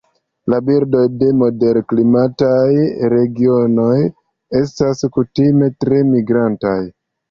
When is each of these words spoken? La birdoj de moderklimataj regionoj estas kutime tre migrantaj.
La 0.53 0.57
birdoj 0.69 1.03
de 1.23 1.27
moderklimataj 1.41 2.71
regionoj 3.15 3.95
estas 4.65 5.09
kutime 5.21 5.75
tre 5.83 6.07
migrantaj. 6.15 6.79